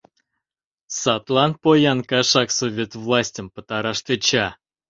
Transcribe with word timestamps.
Садлан 1.01 1.51
поян 1.61 1.99
кашак 2.09 2.49
Совет 2.57 2.91
властьым 3.03 3.47
пытараш 3.53 3.99
тӧча. 4.05 4.47